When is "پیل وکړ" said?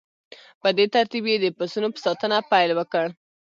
2.51-3.05